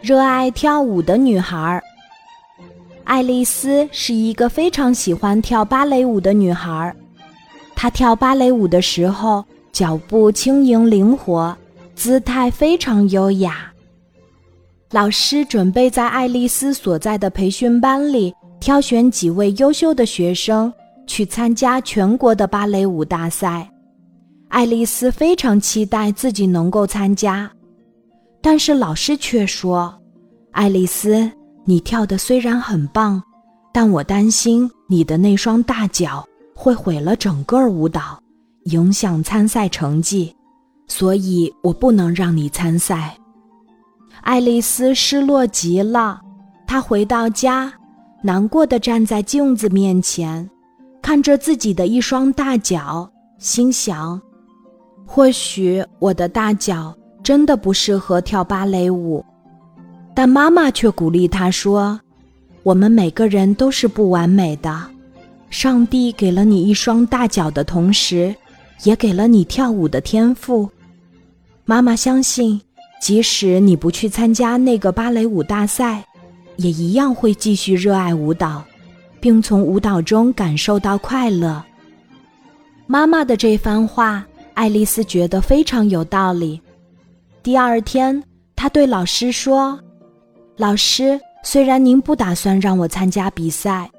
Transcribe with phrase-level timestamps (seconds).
[0.00, 1.82] 热爱跳舞的女孩。
[3.04, 6.94] 爱丽丝是一个非常喜欢跳芭蕾舞的女孩。
[7.74, 11.54] 她跳芭蕾舞的时候，脚步轻盈灵活，
[11.94, 13.72] 姿态非常优雅。
[14.90, 20.72] 老师准备在爱丽丝所在的培训班里挑选几位优秀的学生
[21.06, 23.68] 去参加全国的芭蕾舞大赛。
[24.48, 27.50] 爱丽丝非常期待自己能够参加，
[28.42, 29.96] 但是老师却说
[30.50, 31.30] ：“爱丽丝，
[31.64, 33.22] 你跳的虽然很棒，
[33.72, 38.20] 但我担心你的那双大脚会毁了整个舞蹈，
[38.64, 40.34] 影响参赛成绩，
[40.88, 43.16] 所以我不能让你参赛。”
[44.22, 46.20] 爱丽丝失落极了，
[46.66, 47.72] 她回到家，
[48.22, 50.48] 难过的站在镜子面前，
[51.00, 54.20] 看着自己的一双大脚，心想。
[55.06, 59.24] 或许我的大脚真的不适合跳芭蕾舞，
[60.14, 62.00] 但妈妈却鼓励她说
[62.64, 64.82] ：“我们每个人都是不完美的，
[65.48, 68.34] 上帝给了你一双大脚的同时，
[68.82, 70.68] 也给了你跳舞的天赋。
[71.64, 72.60] 妈妈相信，
[73.00, 76.04] 即使你不去参加那个芭蕾舞大赛，
[76.56, 78.64] 也一样会继续热爱舞蹈，
[79.20, 81.62] 并从舞蹈中感受到快乐。”
[82.88, 84.26] 妈妈的这番话。
[84.54, 86.60] 爱丽丝觉得非常有道理。
[87.42, 88.22] 第二天，
[88.54, 89.76] 他对老师说
[90.56, 93.90] ：“老师，虽然您不打算让我参加比赛，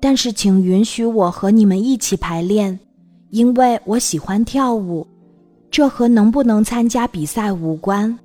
[0.00, 2.76] 但是请允许我和你们一起排练，
[3.30, 5.06] 因为我喜欢跳舞。
[5.70, 8.18] 这和能不能参加比赛无关。”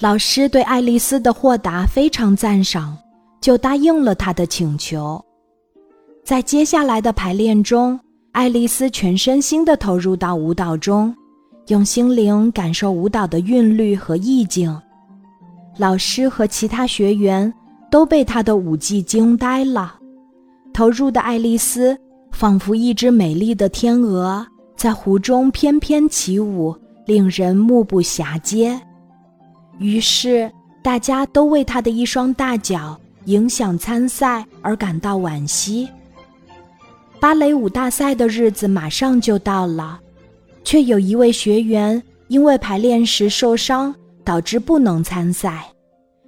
[0.00, 2.98] 老师对爱丽丝的豁达非常赞赏，
[3.40, 5.24] 就答应了她的请求。
[6.24, 7.98] 在接下来的排练中，
[8.32, 11.14] 爱丽丝全身心地投入到舞蹈中，
[11.68, 14.76] 用心灵感受舞蹈的韵律和意境。
[15.76, 17.52] 老师和其他学员
[17.90, 19.96] 都被她的舞技惊呆了。
[20.72, 21.96] 投入的爱丽丝
[22.30, 24.46] 仿佛一只美丽的天鹅，
[24.76, 28.80] 在湖中翩翩起舞，令人目不暇接。
[29.78, 30.50] 于是，
[30.82, 35.88] 大家都为她的一双大脚影响参赛而感到惋惜。
[37.18, 39.98] 芭蕾舞大赛的日子马上就到了，
[40.76, 45.66] 却有一位学员因为排练时受伤，导致不能参赛。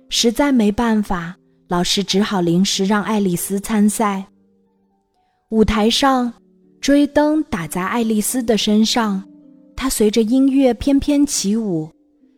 [0.09, 1.37] 实在没办法，
[1.69, 4.25] 老师只好临时让爱丽丝参赛。
[5.51, 6.33] 舞台上，
[6.81, 9.23] 追灯打在爱丽丝的身上，
[9.77, 11.91] 她随着音乐翩翩起舞。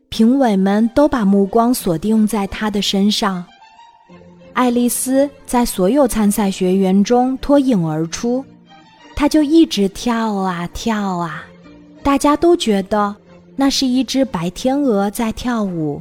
[0.09, 3.44] 评委们都把目光锁定在她的身上。
[4.54, 8.44] 爱丽丝在所有参赛学员中脱颖而出，
[9.15, 11.44] 她就一直跳啊跳啊，
[12.03, 13.15] 大家都觉得
[13.56, 16.00] 那是一只白天鹅在跳舞。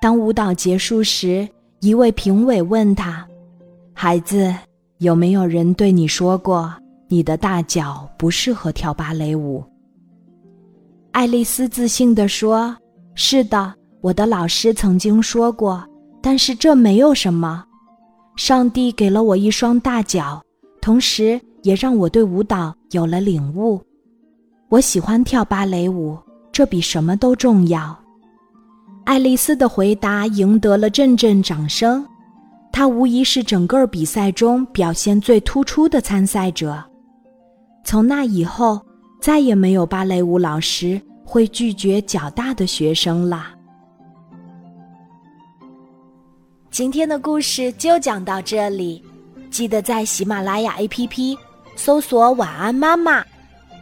[0.00, 1.48] 当舞蹈结束时，
[1.80, 3.26] 一位评委问他
[3.92, 4.54] ：“孩子，
[4.98, 6.72] 有没有人对你说过
[7.08, 9.62] 你的大脚不适合跳芭蕾舞？”
[11.12, 12.76] 爱丽丝自信地说
[13.14, 15.84] ：“是的，我的老师曾经说过。”
[16.20, 17.62] 但是这没有什么，
[18.34, 20.42] 上帝给了我一双大脚，
[20.80, 23.78] 同时也让我对舞蹈有了领悟。
[24.74, 26.18] 我喜欢跳芭蕾舞，
[26.50, 27.96] 这比什么都重要。
[29.04, 32.04] 爱丽丝的回答赢得了阵阵掌声，
[32.72, 36.82] 她无疑是整个比赛中表现最突出的参赛者。
[37.84, 38.84] 从那以后，
[39.20, 43.50] 再也没有芭蕾舞老师会拒绝较大的学生了。
[46.72, 49.00] 今天的故事就讲到这里，
[49.52, 51.38] 记得在喜马拉雅 APP
[51.76, 53.24] 搜索“晚安妈妈”，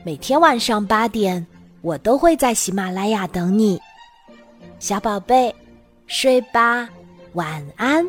[0.04, 1.46] 每天晚上八点，
[1.80, 3.80] 我都会在喜马拉雅等你，
[4.80, 5.54] 小宝贝，
[6.08, 6.88] 睡吧，
[7.34, 8.04] 晚安。